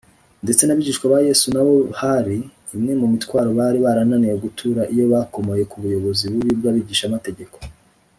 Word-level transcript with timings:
ndetse 0.43 0.63
n’abigishwa 0.65 1.05
ba 1.11 1.19
yesu 1.27 1.45
nabo 1.53 1.75
hari 2.01 2.37
imwe 2.75 2.93
mu 3.01 3.07
mitwaro 3.13 3.49
bari 3.59 3.77
barananiwe 3.85 4.35
gutura, 4.45 4.81
iyo 4.93 5.05
bakomoye 5.13 5.63
ku 5.71 5.75
buyobozi 5.83 6.23
bubi 6.31 6.51
bw’abigishamategeko 6.59 7.57